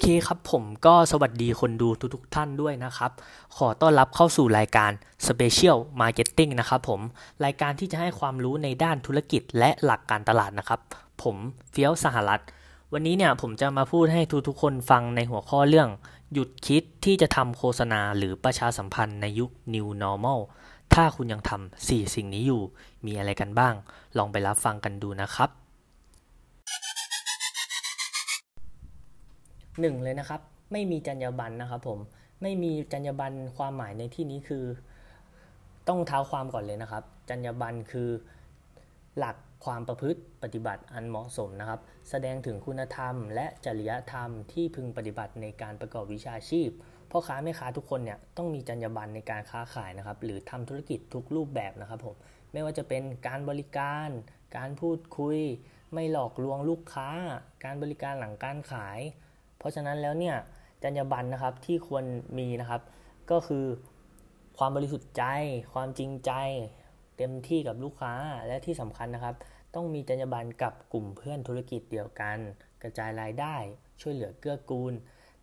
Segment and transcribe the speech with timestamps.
[0.00, 3.10] เคครับผมก็สวัสดีคนดูทุกๆท่านด้วยนะครับ
[3.56, 4.90] ขอต้อนรับเข้าสู่รายการ
[5.26, 7.00] Special Marketing นะครับผม
[7.44, 10.80] รายการที่จะให้ความรู้ในด้านธุรกิจและหลักการตลาดนะครับ
[11.22, 11.36] ผม
[11.70, 12.42] เฟี้ยวสหรัฐ
[12.92, 15.88] วันนี้เนี่ยผมจะมาพูดให้ทุกๆคนฟังในหัวข้อเรื่อง
[16.32, 20.40] หยุดคิดที่จะทำโฆษณาหรือประชาสัมพันธ์ในยุค New Normal
[20.94, 22.62] ถ้าคุณยังทำ4สิ่งนี้อยู่
[23.06, 23.74] มีอะไรกันบ้าง
[24.16, 25.50] ลองไปรับฟังกันดูนะครับ
[29.80, 30.40] หนึ่งเลยนะครับ
[30.72, 31.98] ไม่มีจรรยาบรรณนะครับผม
[32.42, 34.64] ไม่มีจรรยาบรรณความหมายในที่นี้คือ
[35.88, 38.10] ต้องเท้าความก่อนเลยนะครับ จรรยาบรรณคือ
[39.18, 41.80] หลักความประพฤติปฏิบัติอันเหมาะสมนะครับ
[42.10, 46.68] แสดงถึงคุณธรรม และจริยธรรมที่พึงปฏิบัติในการประกอบวิชาชีพ
[47.10, 52.16] พ่อค้าแม่ค้าทุกคนเนี่ยต้องมีจรรยาบรรณในการค้าขายนะครับ หรือทำธุรกิจทุกรูปแบบนะครับผม
[52.52, 54.08] ไม่ว่าจะเป็นการบริการ
[54.56, 55.38] การพูดคุย
[55.92, 57.08] ไม่หลอกลวงลูกค้า
[57.64, 59.00] การบริการหลังการขาย
[59.58, 60.36] เพราะฉะนั้นแล้วเนี่ย
[60.84, 62.04] จรรยาบรรณนะครับที่ควร
[62.38, 62.82] มีนะครับ
[63.30, 63.64] ก็คือ
[64.58, 65.24] ความบริสุทธิ์ใจ
[65.74, 66.32] ความจริงใจ
[67.16, 68.12] เต็มที่กับลูกค้า
[68.46, 69.34] และที่สำคัญนะครับ
[69.74, 72.38] ต้องมีจรรยาบรรณกับกลุ่มเพื่อนธุรกิจเดียวกัน
[72.82, 73.56] กระจายรายได้
[74.00, 74.92] ช่วยเหลือเกื้อกูล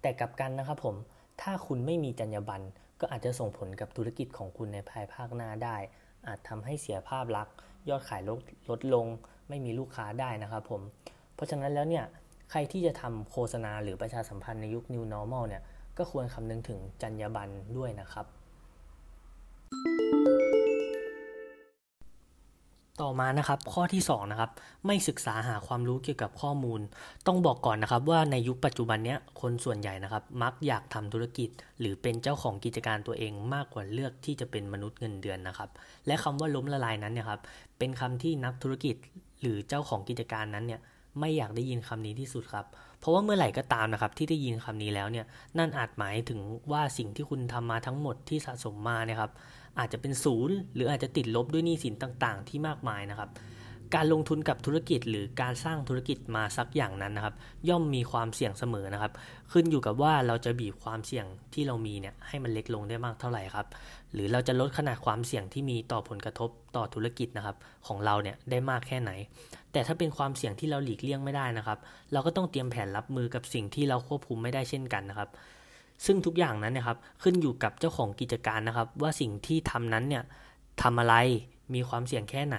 [0.02, 0.96] แต่กับกันนะครับผม
[1.42, 2.64] ถ้าคุณไม่มีจรรยาบรรณ
[3.00, 5.78] ก็อาจจะส่งผลกับธุรกิจของคุณในภายภาคหน้าได้
[6.28, 7.56] อาจทำให้เสียภาพลักษณ์
[7.90, 9.06] ยอดขายลดลดลง
[9.50, 10.82] ไม่มีลูกค้าได้นะครับผม
[11.36, 12.06] เพราะฉะนั้นแล้วเนี่ย
[12.56, 15.64] ใครที่จะทำโฆษณาหรือประชาสัมพันธ์ในยุค New Normal เนี่ย
[15.98, 18.26] ก็ควรคำนึงถึงจรรยาบรรณด้วยนะครับ
[23.02, 24.52] ต่อมานะครับข้อที่2นะครับ
[24.86, 26.82] ไม่ศึกษาหาความรู้เกี่ยวกับข้อมูล
[27.28, 31.50] ต้องบอกก่อนนะครับว่าในยุคปัจจุบันเนี้ยคนส่วนใหญ่นะครับ มักอยากทำธุรกิจ
[31.80, 35.70] หรือเป็นเจ้าของกิจการตัวเองมากกว่าเลือกที่จะเป็นมนุษย์เงินเดือนนะครับ
[36.08, 37.42] และคำว่าล้มละลายนั้นเนี่ยครับ
[37.80, 38.96] เป็นคำที่นักธุรกิจ
[39.42, 40.82] หรือเจ้าของกิจการนั้นเนี่ย
[41.20, 42.66] ไม่อยากได้ยินคำนี้ที่สุดครับ
[43.00, 45.26] เพราะว่าเมื่อไหร่ก็ตามนะครับ ที่ได้ยินคำนี้แล้วเนี่ย
[45.58, 46.40] นั่นอาจหมายถึง
[46.72, 49.32] ว่าสิ่งที่คุณทำมาทั้งหมดที่สะสมมาเนี่ยครับ
[49.80, 53.30] อาจจะเป็นศูนย์หรืออาจจะติดลบด้วยหนี้สินต่างๆ ที่มากมายนะครับ
[53.96, 57.36] การลงทุนกับธุรกิจหรือการสร้างธุรกิจมาสักอย่างนั้นนะครับ
[57.70, 59.12] ย่อมมีความเสี่ยงเสมอนะครับ
[59.52, 63.68] ขึ้นอยู่กับว่าเราจะบีบความเสี่ยงที่เรามีเนี่ยให้มันเล็กลงได้มากเท่าไหร่ครับ
[64.14, 67.56] หรือเราจะลดขนาดความเสี่ยงที่มีต่อผลกระทบต่อธุรกิจนะครับ
[67.88, 69.12] ของเราเนี่ยได้มากแค่ไหน
[69.72, 71.80] แต่ถ้าเป็นความเสี่ยงที่เราหลีกเลี่ยงไม่ได้นะครับ
[72.12, 75.30] เราก็ต้องเตรียมแผนรับมือกับสิ่งที่เราควบคุมไม่ได้เช่นกันนะครับ
[76.06, 80.24] ซึ่งทุกอย่างนั้นนะครับขึ้นอยู่กับเจ้าของกิจการนะครับ ว่าสิ่งที่ทำนั้นเนี่ย
[80.82, 81.16] ทำอะไร
[81.74, 82.58] มีความเสี่ยงแค่ไหน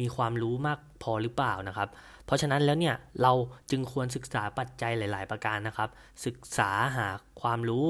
[0.00, 1.88] มีความรู้มากพอหรือเปล่านะครับ
[2.26, 3.32] เพราะฉะนั้นแล้วเนี่ยเรา
[3.70, 5.88] จึงควรศึกษาปัจจัยหลาย ๆ ประการนะครับ
[6.26, 7.08] ศึกษาหา
[7.40, 7.86] ความรู้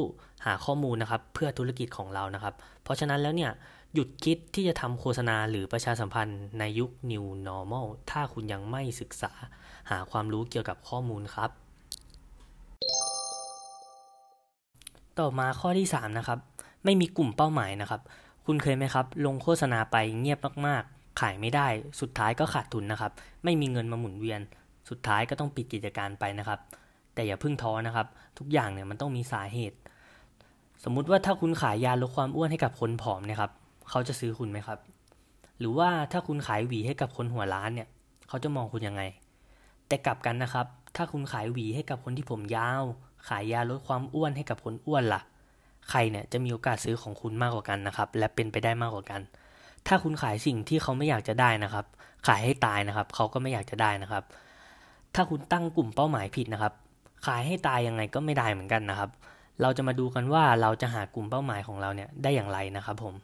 [0.47, 3.51] หาข้อมูลนะครับ เพื่อธุรกิจของเรานะครับ เพราะฉะนั้นแล้วเนี่ย
[3.95, 9.33] หยุดคิดที่จะทำโฆษณาหรือประชาสัมพันธ์ในยุค New Normal ถ้าคุณยังไม่ศึกษา
[9.91, 11.51] หาความรู้เกี่ยวกับข้อมูลครับ
[15.19, 16.39] ต่อมาข้อที่ 3 นะครับ
[16.85, 18.01] ไม่มีกลุ่มเป้าหมายนะครับ
[18.47, 20.85] คุณเคยไหมครับ ลงโฆษณาไปเงียบมาก
[21.21, 21.67] ขายไม่ได้
[22.01, 23.13] สุดท้ายก็ขาดทุนนะครับ
[23.45, 24.41] ไม่มีเงินมาหมุนเวียน
[24.91, 26.61] สุดท้ายก็ต้องปิดกิจการไปนะครับ
[27.15, 28.07] แต่อย่าพึ่งท้อนะครับ
[28.39, 29.79] ทุกอย่างเนี่ยมันต้องมีสาเหตุ
[30.85, 33.51] สมมุติว่าถ้าคุณขายยาลดความอ้วนให้กับคนผอมนะครับ
[33.91, 34.79] เขาจะซื้อคุณไหมครับ
[35.59, 37.89] หรือว่าถ้าคุณขายหวีให้กับคนหัวล้านเนี่ย
[38.29, 39.03] เขาจะมองคุณยังไง
[39.89, 42.85] แต่กลับกันนะครับ ถ้าคุณขายหวีให้กับคนที่ผมยาว
[43.29, 45.23] ขายยาลดความอ้วนให้กับคนอ้วนละ่ะ
[45.91, 49.21] ใครเนี่ยจะมีโอกาสซื้อของคุณมากกว่ากันนะครับ และเป็นไปได้มากกว่ากัน
[49.89, 51.85] ถ้าคุณขายสิ่งที่เขาไม่อยากจะได้นะครับ
[52.27, 54.25] ขายให้ตายนะครับ เขาก็ไม่อยากจะได้นะครับ
[55.15, 56.73] ถ้าคุณตั้งกลุ่มเป้าหมายผิดนะครับ
[57.27, 59.11] ขายให้ตายยังไงก็ไม่ได้เหมือนกันนะครับ
[59.63, 63.15] เราจะมาดูกันว่าเราจะหากลุ่มเป้าหมายของเราเนี่ยได้อย่างไรนะครับ ผม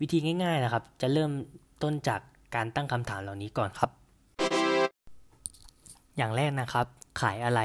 [0.00, 1.30] วิธีง่าย ๆนะครับ จะเริ่ม
[1.82, 2.20] ต้นจาก
[2.54, 3.90] การตั้งคำถามเหล่านี้ก่อนครับ
[6.16, 6.86] อย่างแรกนะครับ
[7.20, 7.60] ขายอะไร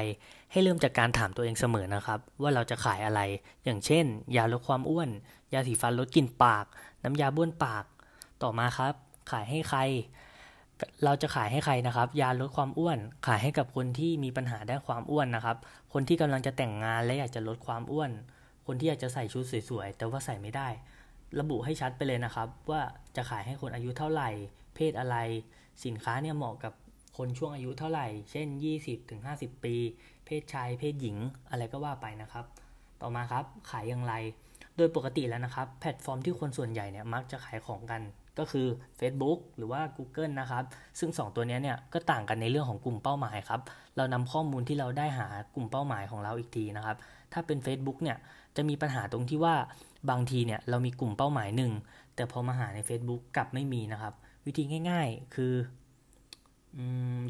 [0.52, 3.20] ให้เริ่มจากการถามตัวเองเสมอนะครับ ว่าเราจะขายอะไร
[3.64, 4.04] อย่างเช่น
[4.36, 5.08] ยาลดความอ้วน
[5.52, 6.64] ยาสีฟันลดกลิ่นปาก
[7.02, 7.84] น้ำยาบ้วนปาก
[8.42, 8.94] ต่อมาครับ
[9.30, 9.80] ขายให้ใคร
[11.04, 15.56] เราจะขายให้ใครนะครับ ยาลดความอ้วน ขายให้กับคนที่มีปัญหาด้านความอ้วนนะครับ
[15.92, 18.10] คนที่กำลังจะแต่งงานและอยากจะลดความอ้วน
[18.66, 20.68] คนที่อยากจะใส่ชุดสวยๆแต่ว่าใส่ไม่ได้
[21.40, 22.80] ระบุให้ชัดไปเลยนะครับ ว่า
[23.16, 24.30] จะขายให้คนอายุเท่าไหร่
[24.74, 25.16] เพศอะไร
[25.84, 26.72] สินค้าเนี่ยเหมาะกับ
[27.16, 28.46] คนช่วงอายุเท่าไหร่ เช่น
[29.06, 29.74] 20-50 ปี
[30.24, 31.16] เพศชาย เพศหญิง
[31.50, 32.44] อะไรก็ว่าไปนะครับ
[33.00, 34.14] ต่อมาครับ ขายอย่างไร
[34.76, 38.02] โดยปกติแล้วนะครับ แพลตฟอร์มที่คนส่วนใหญ่เนี่ยมักจะขายของกัน
[38.38, 38.66] ก็คือ
[39.00, 40.64] Facebook หรือว่า Google นะครับ
[40.98, 43.60] ซึ่ง 2 ตัวนี้เนี่ยก็ต่างกันในเรื่องของกลุ่มเป้าหมายครับ
[43.96, 46.96] เรานำข้อมูลที่เราได้หากลุ่มเป้าหมายของเราอีกทีนะครับ
[47.32, 48.18] ถ้าเป็น Facebook เนี่ย
[48.56, 49.54] จะมีปัญหาตรงที่ว่า
[50.10, 51.72] บางทีเนี่ยเรามีกลุ่มเป้าหมายหนึ่ง
[52.14, 54.14] แต่พอมาหาใน Facebook กลับไม่มีนะครับ
[54.46, 55.54] วิธีง่าย ๆ คือ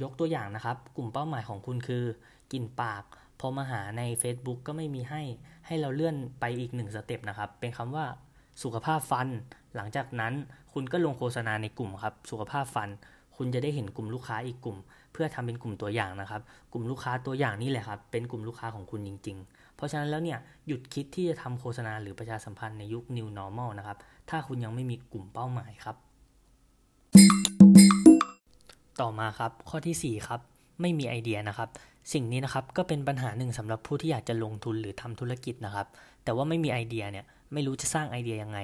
[0.02, 2.04] ยกตัวอย่างนะครับ กลุ่มเป้าหมายของคุณคือ
[2.52, 3.04] กลิ่นปาก
[3.40, 5.22] พอมาหาใน Facebook ก็ไม่มีให้
[5.66, 8.06] ให้เราเลื่อนไปอีกหนึ่งสเต็ปนะครับ เป็นคำว่า
[8.62, 9.28] สุขภาพฟัน
[9.76, 10.32] หลังจากนั้น
[10.72, 12.88] คุณก็ลงโฆษณาในกลุ่มครับ สุขภาพฟัน
[13.36, 14.76] คุณจะได้เห็นกลุ่มลูกค้าอีกกลุ่ม
[15.12, 16.42] เพื่อทำเป็นกลุ่มตัวอย่างนะครับ
[16.72, 23.98] กลุ่มลูกค้าตัวอย่างนี่แหละครับ เป็นกลุ่มลูกค้าของคุณจริง ๆ เพราะฉะนั้นแล้วเนี่ยหยุดคิดที่จะทำโฆษณาหรือประชาสัมพันธ์ในยุค New Normal นะครับ
[24.30, 25.96] ถ้าคุณยังไม่มีกลุ่มเป้าหมายครับ
[29.00, 30.40] ต่อมาครับข้อที่ 4 ครับ
[30.80, 31.68] ไม่มีไอเดียนะครับ
[32.12, 35.86] สิ่งนี้นะครับก็เป็นปัญหาหนึ่งสำหรับผู้ที่อยากจะลงทุนหรือทำธุรกิจนะครับ
[36.24, 38.58] แต่ว่าไม่มีไอเดียเนี่ย ไม่รู้จะสร้างไอเดียยังไง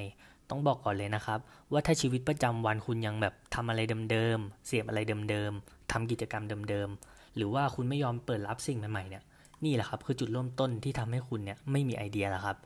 [0.50, 1.38] ต้องบอกก่อนเลยนะครับ
[1.72, 3.80] ว่าถ้าชีวิตประจำวันคุณยังแบบทำอะไร
[4.10, 5.00] เดิมๆเสียบอะไร
[5.30, 9.22] เดิมๆทำกิจกรรมเดิมๆหรือว่าคุณไม่ยอมเปิดรับสิ่งใหม่ๆเนี่ย
[9.64, 12.56] นี่แหละครับคือจุดเริ่มต้นที่ทำให้คุณเนี่ยไม่มีไอเดียแล้วครับ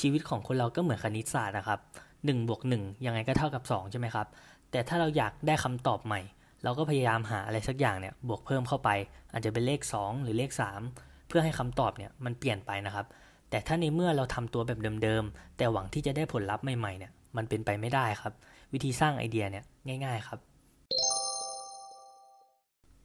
[0.00, 1.80] ชีวิตของคนเราก็เหมือนคณิตศาสตร์นะครับ
[2.14, 4.26] 1บวก1ยังไงก็เท่ากับ 2 ใช่ไหมครับ
[4.70, 6.20] แต่ถ้าเราอยากได้คำตอบใหม่
[6.64, 8.90] เราก็พยายามหาอะไรสักอย่างเนี่ยบวกเพิ่มเข้าไป
[9.32, 10.50] อาจจะเป็นเลข 2 หรือเลข
[10.90, 13.06] 3 เพื่อให้คำตอบเนี่ยมันเปลี่ยนไปนะครับ
[13.50, 18.32] แต่ถ้าในเมื่อเราทำตัวแบบเดิมๆ แต่หวังที่จะได้ผลลัพธ์ใหม่ๆเนี่ย มันเป็นไปไม่ได้ครับ
[18.72, 19.64] วิธีสร้างไอเดียเนี่ย
[20.04, 20.38] ง่าย ๆครับ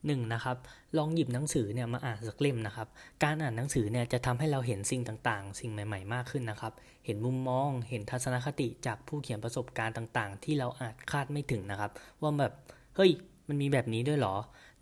[0.06, 0.56] หนึ่งนะครับ
[0.98, 2.88] ลองหยิบหนังสือเนี่ยมาอ่านสักเล่มนะครับ
[3.24, 6.72] การอ่านหนังสือเนี่ยจะทำให้เราเห็นสิ่งต่างๆ สิ่งใหม่ ๆ มากขึ้นนะครับ
[7.04, 12.52] เห็นมุมมอง เห็นทัศนคติจากผู้เขียนประสบการณ์ต่างๆ ที่เราอาจคาดไม่ถึงนะครับ ว่าแบบ
[12.96, 13.10] เฮ้ย
[13.48, 14.34] มันมีแบบนี้ด้วยหรอ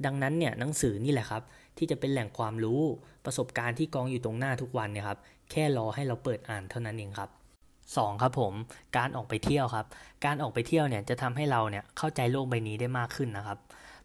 [0.04, 1.42] ดังนั้นเนี่ยหนังสือนี่แหละครับ
[1.78, 2.80] ที่จะเป็นแหล่งความรู้
[3.24, 5.18] ประสบการณ์ที่กองอยู่ตรงหน้าทุกวันเนี่ยครับ
[5.52, 7.30] แค่รอให้เราเปิดอ่านเท่านั้นเองครับ
[7.90, 8.22] 2.
[8.22, 8.54] ครับผม
[8.96, 9.86] การออกไปเที่ยวครับ
[10.24, 13.58] การออกไปเที่ยวเนี่ยจะทำให้เราเนี่ยเข้าใจโลกใบนี้ได้มากขึ้นนะครับ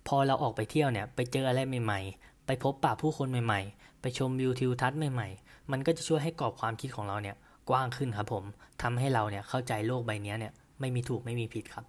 [0.07, 7.35] พอเราออกไปเที่ยวเนี่ยไปเจออะไรใหม่ๆ ไปพบปะผู้คนใหม่ๆ ไปชมวิวทิวทัศน์ใหม่ๆ มันก็จะช่วยให้กรอบความคิดของเราเนี่ย
[7.69, 8.43] กว้างขึ้นครับผม
[8.81, 11.85] ทำให้เราเนี่ยเข้าใจโลกใบนี้เนี่ยไม่มีถูกไม่มีผิดครับ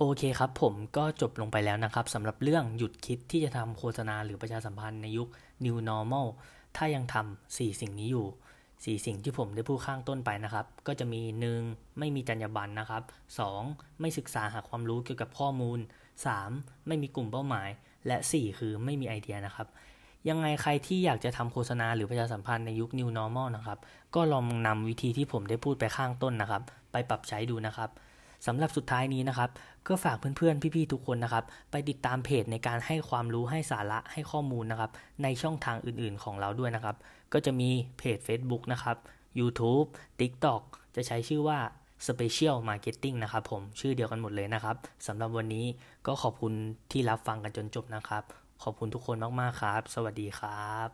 [0.00, 5.28] โอเคครับ ผมก็จบลงไปแล้วนะครับสำหรับเรื่องหยุดคิดที่จะทำโฆษณาหรือประชาสัมพันธ์ในยุค
[5.64, 6.26] New Normal
[6.76, 8.26] ถ้ายังทำ4สิ่งนี้อยู่
[8.64, 11.22] 4 สิ่งที่ผมได้พูดข้างต้นไปนะครับ ก็จะมี
[11.60, 11.98] 1.
[11.98, 13.02] ไม่มีจรรยาบรรณนะครับ
[13.50, 14.00] 2.
[14.00, 15.78] ไม่ศึกษาหาความรู้เกี่ยวกับข้อมูล
[16.32, 16.86] 3.
[16.86, 17.68] ไม่มีกลุ่มเป้าหมาย
[18.06, 19.66] และ 4 คือไม่มีไอเดียนะครับ
[20.28, 23.78] ยังไงใครที่อยากจะทำโฆษณาหรือประชาสัมพันธ์ในยุค New Normal นะครับ
[24.14, 26.62] ก็ลองนำวิธีที่ผมได้พูดไปข้างต้นนะครับ
[26.92, 27.90] ไปปรับใช้ดูนะครับ
[28.46, 29.50] สำหรับสุดท้ายนี้นะครับ
[29.88, 34.90] ก็ฝากเพื่อนๆ พี่ๆ ทุกคนนะครับ ไปติดตามเพจในการให้ความรู้ให้สาระให้ข้อมูลนะครับ
[35.22, 36.96] ในช่องทางอื่นๆ ของเราด้วยนะครับ
[37.32, 38.96] ก็จะมีเพจ Facebook นะครับ
[39.38, 39.86] YouTube
[40.20, 40.62] TikTok
[40.94, 41.58] จะใช้ชื่อว่า
[42.06, 44.76] Special Marketing นะครับผมชื่อเดียวกันหมดเลยนะครับ
[45.06, 45.64] สำหรับวันนี้
[46.06, 46.52] ก็ขอบคุณ
[46.90, 48.22] ที่รับฟังกันจนจบนะครับ
[48.62, 50.88] ขอบคุณทุกคนมากๆครับ สวัสดีครับ